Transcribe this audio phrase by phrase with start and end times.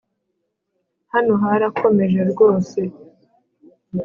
[1.13, 2.79] hano harakomeje rwose.